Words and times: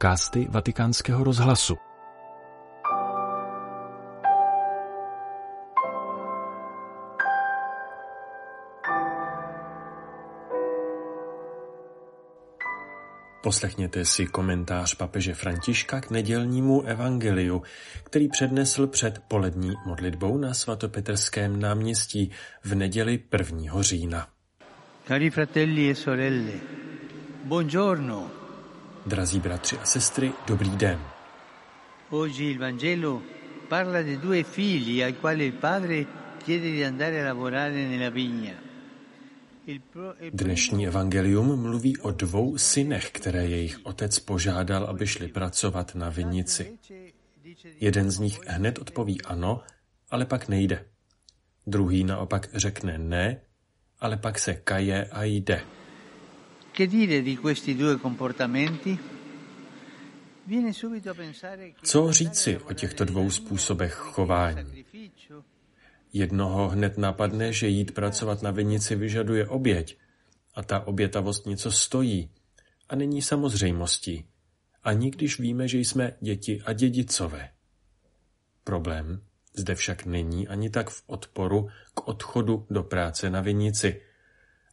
podcasty 0.00 0.46
Vatikánského 0.50 1.24
rozhlasu. 1.24 1.76
Poslechněte 13.42 14.04
si 14.04 14.26
komentář 14.26 14.94
papeže 14.94 15.34
Františka 15.34 16.00
k 16.00 16.10
nedělnímu 16.10 16.82
evangeliu, 16.82 17.62
který 18.04 18.28
přednesl 18.28 18.86
před 18.86 19.22
polední 19.28 19.72
modlitbou 19.86 20.38
na 20.38 20.54
svatopetrském 20.54 21.60
náměstí 21.60 22.30
v 22.64 22.74
neděli 22.74 23.20
1. 23.38 23.82
října. 23.82 24.28
Cari 25.06 25.30
fratelli 25.30 25.90
e 25.90 25.94
sorelle, 25.94 26.52
buongiorno. 27.44 28.39
Drazí 29.06 29.40
bratři 29.40 29.78
a 29.78 29.84
sestry, 29.84 30.32
dobrý 30.46 30.70
den. 30.70 31.00
Oggi 32.10 32.44
il 32.44 32.58
Vangelo 32.58 33.22
parla 33.68 34.02
di 34.02 34.18
due 34.18 34.42
figli 34.42 35.02
ai 35.02 35.14
quali 35.14 35.44
il 35.44 35.52
padre 35.52 36.06
chiede 36.44 36.70
di 36.70 36.84
andare 36.84 37.20
a 37.20 37.24
lavorare 37.24 37.86
nella 37.86 38.10
vigna. 38.10 38.52
Dnešní 40.30 40.86
evangelium 40.86 41.60
mluví 41.62 41.96
o 41.98 42.10
dvou 42.10 42.58
synech, 42.58 43.10
které 43.10 43.46
jejich 43.46 43.86
otec 43.86 44.18
požádal, 44.18 44.84
aby 44.84 45.06
šli 45.06 45.28
pracovat 45.28 45.94
na 45.94 46.08
vinici. 46.08 46.78
Jeden 47.80 48.10
z 48.10 48.18
nich 48.18 48.40
hned 48.46 48.78
odpoví 48.78 49.22
ano, 49.22 49.62
ale 50.10 50.26
pak 50.26 50.48
nejde. 50.48 50.84
Druhý 51.66 52.04
naopak 52.04 52.48
řekne 52.54 52.98
ne, 52.98 53.40
ale 54.00 54.16
pak 54.16 54.38
se 54.38 54.54
kaje 54.54 55.04
a 55.04 55.24
jde. 55.24 55.79
Co 61.82 62.12
říci 62.12 62.58
o 62.58 62.72
těchto 62.72 63.04
dvou 63.04 63.30
způsobech 63.30 63.94
chování? 63.94 64.84
Jednoho 66.12 66.68
hned 66.68 66.98
napadne, 66.98 67.52
že 67.52 67.68
jít 67.68 67.94
pracovat 67.94 68.42
na 68.42 68.50
vinici 68.50 68.96
vyžaduje 68.96 69.48
oběť. 69.48 69.98
A 70.54 70.62
ta 70.62 70.86
obětavost 70.86 71.46
něco 71.46 71.72
stojí. 71.72 72.30
A 72.88 72.96
není 72.96 73.22
samozřejmostí, 73.22 74.24
ani 74.82 75.10
když 75.10 75.38
víme, 75.38 75.68
že 75.68 75.78
jsme 75.78 76.12
děti 76.20 76.62
a 76.64 76.72
dědicové. 76.72 77.50
Problém 78.64 79.22
zde 79.54 79.74
však 79.74 80.06
není 80.06 80.48
ani 80.48 80.70
tak 80.70 80.90
v 80.90 81.02
odporu 81.06 81.68
k 81.94 82.08
odchodu 82.08 82.66
do 82.70 82.82
práce 82.82 83.30
na 83.30 83.40
vinici, 83.40 84.00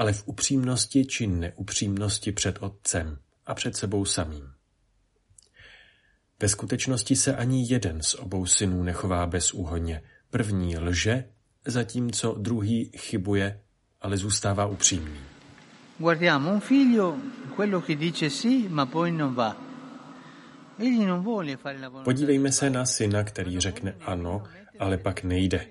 ale 0.00 0.12
v 0.12 0.22
upřímnosti 0.26 1.06
či 1.06 1.26
neupřímnosti 1.26 2.32
před 2.32 2.58
otcem 2.60 3.18
a 3.46 3.54
před 3.54 3.76
sebou 3.76 4.04
samým. 4.04 4.52
Ve 6.42 6.48
skutečnosti 6.48 7.16
se 7.16 7.36
ani 7.36 7.72
jeden 7.72 8.02
z 8.02 8.14
obou 8.14 8.46
synů 8.46 8.82
nechová 8.82 9.26
bezúhodně, 9.26 10.02
První 10.30 10.78
lže, 10.78 11.24
zatímco 11.66 12.34
druhý 12.38 12.90
chybuje, 12.96 13.60
ale 14.00 14.16
zůstává 14.16 14.66
upřímný. 14.66 15.20
Guardiamo 15.98 16.52
un 16.52 16.60
figlio, 16.60 17.16
quello 17.56 17.80
che 17.80 17.96
dice 17.96 18.30
sì, 18.30 18.68
ma 18.68 18.86
poi 18.86 19.12
non 19.12 19.34
va. 19.34 19.56
Podívejme 22.04 22.52
se 22.52 22.70
na 22.70 22.86
syna, 22.86 23.24
který 23.24 23.60
řekne 23.60 23.94
ano, 24.00 24.42
ale 24.78 24.98
pak 24.98 25.22
nejde. 25.22 25.66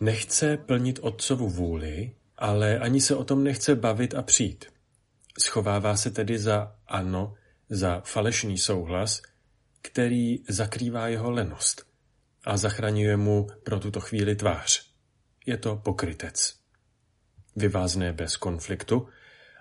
Nechce 0.00 0.56
plnit 0.56 0.98
otcovu 1.02 1.48
vůli, 1.48 2.12
ale 2.36 2.78
ani 2.78 3.00
se 3.00 3.16
o 3.16 3.24
tom 3.24 3.44
nechce 3.44 3.74
bavit 3.74 4.14
a 4.14 4.22
přijít. 4.22 4.64
Schovává 5.40 5.96
se 5.96 6.10
tedy 6.10 6.38
za 6.38 6.76
ano, 6.86 7.34
za 7.70 8.00
falešný 8.00 8.58
souhlas, 8.58 9.22
který 9.82 10.44
zakrývá 10.48 11.08
jeho 11.08 11.30
lenost 11.30 11.86
a 12.44 12.56
zachraňuje 12.56 13.16
mu 13.16 13.46
pro 13.64 13.80
tuto 13.80 14.00
chvíli 14.00 14.36
tvář. 14.36 14.90
Je 15.46 15.56
to 15.56 15.76
pokrytec. 15.76 16.54
Vyvázne 17.56 18.12
bez 18.12 18.36
konfliktu, 18.36 19.08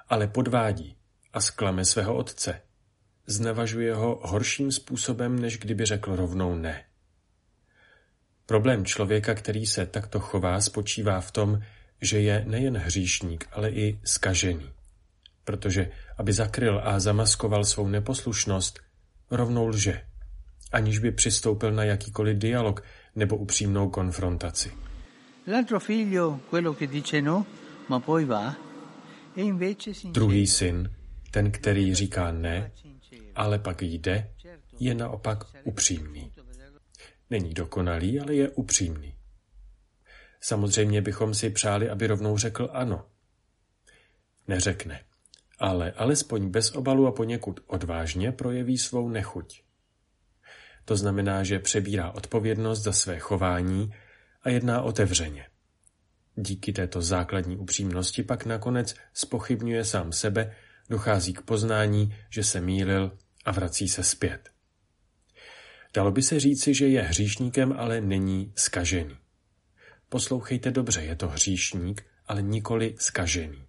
ale 0.10 0.28
podvádí 0.28 0.98
a 1.34 1.42
sklame 1.42 1.86
svého 1.86 2.16
otce. 2.16 2.62
Znevažuje 3.28 3.96
ho 3.96 4.20
horším 4.24 4.72
způsobem, 4.72 5.40
než 5.40 5.58
kdyby 5.58 5.86
řekl 5.86 6.16
rovnou 6.16 6.56
ne. 6.56 6.86
Problém 8.46 8.86
člověka, 8.86 9.34
který 9.34 9.66
se 9.66 9.86
takto 9.86 10.20
chová, 10.20 10.62
spočívá 10.62 11.22
v 11.22 11.32
tom, 11.32 11.62
že 12.02 12.20
je 12.20 12.44
nejen 12.48 12.78
hříšník, 12.78 13.48
ale 13.52 13.70
i 13.70 14.00
skažený. 14.04 14.70
Protože, 15.44 15.92
aby 16.18 16.34
zakryl 16.34 16.82
a 16.84 17.00
zamaskoval 17.00 17.66
svou 17.66 17.88
neposlušnost, 17.88 18.80
rovnou 19.32 19.68
lže 19.68 20.02
aniž 20.74 21.00
by 21.00 21.12
přistoupil 21.12 21.72
na 21.72 21.84
jakýkoliv 21.84 22.38
dialog 22.38 22.84
nebo 23.16 23.38
upřímnou 23.38 23.90
konfrontaci. 23.90 24.72
No, 25.48 25.54
e 29.38 30.12
Druhý 30.12 30.48
syn, 30.48 30.92
ten, 31.32 31.52
který 31.52 31.96
říká 31.96 32.32
ne, 32.32 32.72
ale 33.36 33.60
pak 33.60 33.82
jde, 33.82 34.30
je 34.80 34.96
naopak 34.96 35.44
upřímný. 35.64 36.32
Není 37.30 37.54
dokonalý, 37.54 38.20
ale 38.20 38.36
je 38.36 38.50
upřímný. 38.50 39.14
Samozřejmě 40.44 41.02
bychom 41.02 41.34
si 41.34 41.50
přáli, 41.50 41.90
aby 41.90 42.08
rovnou 42.08 42.38
řekl 42.38 42.70
ano. 42.72 43.06
Neřekne, 44.48 45.04
ale 45.60 45.92
alespoň 45.92 46.50
bez 46.50 46.72
obalu 46.72 47.08
a 47.08 47.12
poněkud 47.12 47.60
odvážně 47.68 48.32
projeví 48.32 48.78
svou 48.78 49.10
nechuť. 49.10 49.62
To 50.86 50.96
znamená, 50.96 51.44
že 51.44 51.60
přebírá 51.60 52.12
odpovědnost 52.12 52.82
za 52.82 52.94
své 52.94 53.20
chování 53.20 53.94
a 54.42 54.50
jedná 54.50 54.82
otevřeně. 54.82 55.48
Díky 56.36 56.74
této 56.74 57.02
základní 57.02 57.58
upřímnosti 57.58 58.24
pak 58.24 58.46
nakonec 58.46 58.96
spochybňuje 59.14 59.86
sám 59.86 60.12
sebe, 60.12 60.56
dochází 60.90 61.34
k 61.34 61.42
poznání, 61.42 62.16
že 62.30 62.44
se 62.44 62.62
mýlil 62.62 63.18
a 63.46 63.52
vrací 63.52 63.90
se 63.90 64.04
zpět. 64.04 64.50
Dalo 65.94 66.12
by 66.12 66.22
se 66.22 66.40
říci, 66.40 66.74
že 66.74 66.88
je 66.88 67.02
hříšníkem, 67.02 67.74
ale 67.78 68.02
není 68.02 68.54
skažený. 68.56 69.18
Poslouchejte 70.14 70.72
dobře, 70.72 71.02
je 71.02 71.16
to 71.16 71.28
hříšník, 71.28 72.06
ale 72.28 72.42
nikoli 72.42 72.96
skažený. 72.98 73.64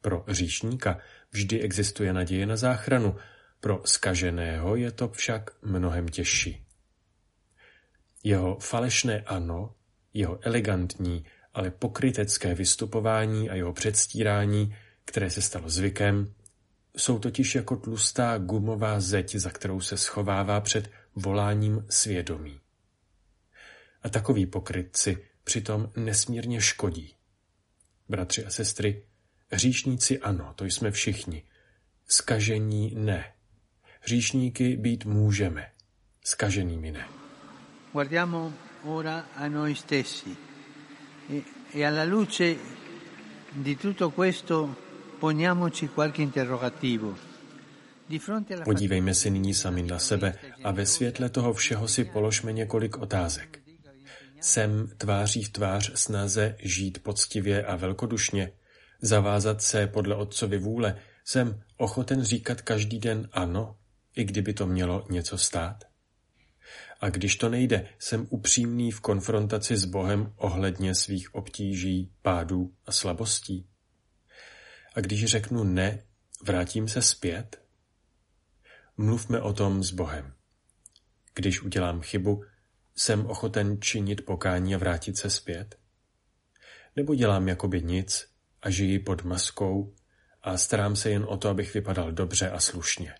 Pro 0.00 0.24
hříšníka 0.28 0.98
vždy 1.32 1.60
existuje 1.60 2.12
naděje 2.12 2.46
na 2.46 2.56
záchranu, 2.56 3.16
pro 3.60 3.82
skaženého 3.84 4.76
je 4.76 4.92
to 4.92 5.08
však 5.08 5.50
mnohem 5.62 6.08
těžší. 6.08 6.64
Jeho 8.24 8.58
falešné 8.58 9.20
ano, 9.20 9.74
jeho 10.14 10.38
elegantní, 10.42 11.24
ale 11.54 11.70
pokrytecké 11.70 12.54
vystupování 12.54 13.50
a 13.50 13.54
jeho 13.54 13.72
předstírání, 13.72 14.76
které 15.04 15.30
se 15.30 15.42
stalo 15.42 15.68
zvykem, 15.68 16.34
jsou 16.96 17.18
totiž 17.18 17.54
jako 17.54 17.76
tlustá 17.76 18.38
gumová 18.38 19.00
zeď, 19.00 19.34
za 19.34 19.50
kterou 19.50 19.80
se 19.80 19.96
schovává 19.96 20.60
před 20.60 20.90
voláním 21.14 21.86
svědomí. 21.88 22.60
A 24.04 24.08
takoví 24.08 24.46
pokrytci 24.46 25.18
přitom 25.44 25.90
nesmírně 25.96 26.60
škodí. 26.60 27.14
Bratři 28.08 28.44
a 28.44 28.50
sestry, 28.50 29.02
hříšníci 29.48 30.18
ano, 30.18 30.52
to 30.56 30.64
jsme 30.64 30.90
všichni, 30.90 31.42
skažení 32.08 32.94
ne. 32.94 33.32
Hříšníky 34.00 34.76
být 34.76 35.04
můžeme, 35.04 35.70
skaženými 36.24 36.92
ne. 36.92 37.08
Guardiamo 37.92 38.52
ora 38.84 39.26
a 39.36 39.48
noi 39.48 39.74
stessi 39.74 40.36
e, 41.30 41.42
e 41.74 41.86
alla 41.86 42.04
luce 42.04 42.56
di 43.52 43.76
tutto 43.76 44.10
questo 44.10 44.76
poniamoci 45.20 45.88
qualche 45.88 46.22
interrogativo. 46.22 47.14
Podívejme 48.64 49.14
se 49.14 49.30
nyní 49.30 49.54
sami 49.54 49.82
na 49.82 49.98
sebe 49.98 50.34
a 50.64 50.70
ve 50.70 50.86
světle 50.86 51.28
toho 51.28 51.52
všeho 51.52 51.88
si 51.88 52.04
položme 52.04 52.52
několik 52.52 52.98
otázek. 52.98 53.63
Jsem 54.44 54.88
tváří 54.98 55.44
v 55.44 55.48
tvář 55.48 55.90
snaze 55.94 56.56
žít 56.58 57.02
poctivě 57.02 57.64
a 57.64 57.76
velkodušně, 57.76 58.52
zavázat 59.00 59.62
se 59.62 59.86
podle 59.86 60.16
otcovy 60.16 60.58
vůle, 60.58 60.98
jsem 61.24 61.62
ochoten 61.76 62.24
říkat 62.24 62.60
každý 62.62 62.98
den 62.98 63.28
ano 63.32 63.76
i 64.16 64.24
kdyby 64.24 64.54
to 64.54 64.66
mělo 64.66 65.06
něco 65.10 65.38
stát? 65.38 65.84
A 67.00 67.10
když 67.10 67.36
to 67.36 67.48
nejde, 67.48 67.88
jsem 67.98 68.26
upřímný 68.30 68.90
v 68.90 69.00
konfrontaci 69.00 69.76
s 69.76 69.84
Bohem 69.84 70.32
ohledně 70.36 70.94
svých 70.94 71.34
obtíží, 71.34 72.12
pádů 72.22 72.74
a 72.86 72.92
slabostí? 72.92 73.66
A 74.94 75.00
když 75.00 75.24
řeknu 75.24 75.64
ne, 75.64 76.02
vrátím 76.42 76.88
se 76.88 77.02
zpět? 77.02 77.62
Mluvme 78.96 79.40
o 79.40 79.52
tom 79.52 79.82
s 79.82 79.90
Bohem. 79.90 80.32
Když 81.34 81.62
udělám 81.62 82.00
chybu, 82.00 82.44
jsem 82.96 83.26
ochoten 83.26 83.80
činit 83.80 84.24
pokání 84.24 84.74
a 84.74 84.78
vrátit 84.78 85.16
se 85.16 85.30
zpět? 85.30 85.78
Nebo 86.96 87.14
dělám 87.14 87.48
jakoby 87.48 87.82
nic 87.82 88.28
a 88.62 88.70
žiji 88.70 88.98
pod 88.98 89.24
maskou 89.24 89.94
a 90.42 90.56
starám 90.56 90.96
se 90.96 91.10
jen 91.10 91.24
o 91.28 91.36
to, 91.36 91.48
abych 91.48 91.74
vypadal 91.74 92.12
dobře 92.12 92.50
a 92.50 92.60
slušně. 92.60 93.14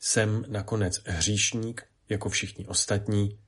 Jsem 0.00 0.44
nakonec 0.48 1.02
hříšník, 1.06 1.82
jako 2.08 2.28
všichni 2.28 2.66
ostatní, 2.66 3.38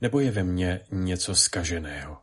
nebo 0.00 0.20
je 0.20 0.30
ve 0.30 0.44
mně 0.44 0.80
něco 0.90 1.34
skaženého? 1.34 2.20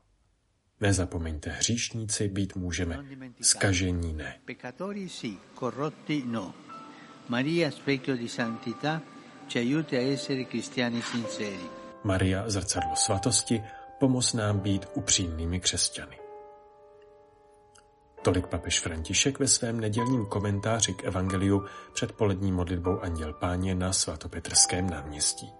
Nezapomeňte, 0.80 1.50
hříšníci 1.50 2.28
být 2.28 2.56
můžeme, 2.56 3.06
skažení 3.42 4.14
ne. 4.14 4.40
No. 6.26 6.54
Maria, 7.30 7.72
specchio 7.72 8.18
di 8.18 8.30
santità, 8.30 9.02
ci 9.48 9.60
aiuti 9.60 9.98
a 9.98 10.02
essere 10.02 10.46
cristiani 10.46 11.02
sinceri. 11.02 11.81
Maria, 12.04 12.44
zrcadlo 12.50 12.96
svatosti, 12.96 13.64
pomoz 14.00 14.34
nám 14.34 14.60
být 14.60 14.88
upřímnými 14.94 15.60
křesťany. 15.60 16.18
Tolik 18.22 18.48
papež 18.48 18.80
František 18.80 19.40
ve 19.40 19.48
svém 19.48 19.80
nedělním 19.80 20.26
komentáři 20.26 20.94
k 20.94 21.04
Evangeliu 21.04 21.66
před 21.94 22.12
polední 22.12 22.52
modlitbou 22.52 23.00
Anděl 23.00 23.34
Páně 23.34 23.76
na 23.76 23.94
svatopetrském 23.94 24.90
náměstí. 24.90 25.54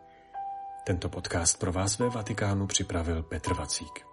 Tento 0.84 1.10
podcast 1.10 1.60
pro 1.60 1.72
vás 1.72 2.00
ve 2.00 2.10
Vatikánu 2.10 2.68
připravil 2.68 3.24
Petr 3.24 3.54
Vacík. 3.54 4.11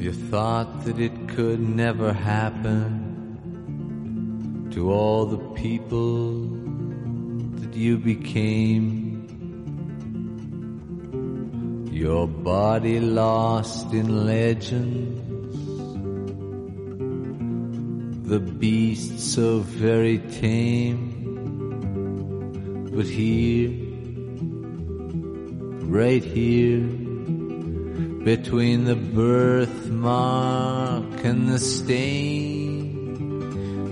You 0.00 0.12
thought 0.30 0.84
that 0.84 0.98
it 0.98 1.28
could 1.28 1.60
never 1.60 2.12
happen 2.12 3.06
to 4.72 4.90
all 4.90 5.26
the 5.26 5.38
people 5.54 6.32
that 7.60 7.74
you 7.74 7.98
became. 7.98 9.06
Your 11.92 12.26
body 12.26 13.00
lost 13.00 13.92
in 13.92 14.24
legends, 14.24 15.37
the 18.28 18.38
beast 18.38 19.18
so 19.18 19.60
very 19.60 20.18
tame. 20.18 21.14
But 22.94 23.06
here, 23.06 23.70
right 25.86 26.22
here, 26.22 26.80
between 28.24 28.84
the 28.84 28.96
birthmark 28.96 29.64
and 31.24 31.48
the 31.48 31.58
stain, 31.58 32.86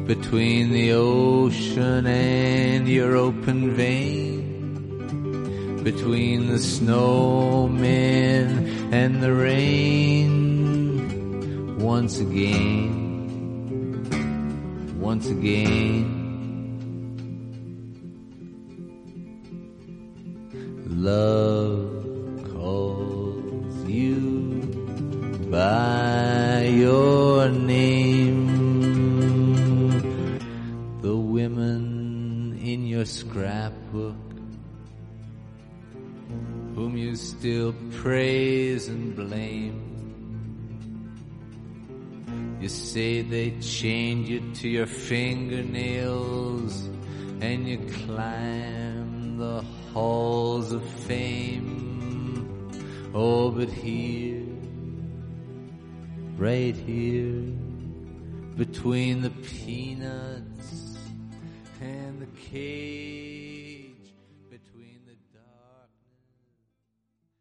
between 0.05 0.71
the 0.71 0.93
ocean 0.93 2.07
and 2.07 2.87
your 2.87 3.17
open 3.17 3.75
vein, 3.75 4.53
between 5.83 6.49
the 6.49 6.59
snowmen 6.59 7.87
and 8.93 9.23
the 9.23 9.33
rain, 9.33 10.29
once 11.79 12.19
again, 12.21 13.06
once 15.07 15.29
again. 15.29 16.05
Love 20.85 22.43
calls 22.53 23.77
you 23.87 24.19
by 25.49 26.65
your 26.65 27.49
name. 27.51 28.49
The 31.03 31.17
women 31.17 32.59
in 32.61 32.85
your 32.89 33.05
scrapbook, 33.05 34.17
whom 36.75 36.97
you 36.97 37.15
still 37.15 37.73
praise 38.03 38.89
and 38.89 39.15
blame. 39.15 40.06
You 42.67 42.71
say 42.71 43.23
they 43.23 43.53
chained 43.61 44.27
you 44.27 44.41
to 44.55 44.69
your 44.69 44.87
fingernails 44.87 46.75
and 47.41 47.69
you 47.69 47.79
climb 48.07 49.39
the 49.39 49.63
halls 49.93 50.73
of 50.73 50.83
fame. 51.07 52.69
Oh, 53.15 53.53
but 53.53 53.69
here 53.69 54.43
right 56.37 56.75
here 56.75 57.41
between 58.57 59.23
the 59.23 59.31
peanuts 59.31 60.97
and 61.81 62.21
the 62.21 62.27
cake. 62.51 63.66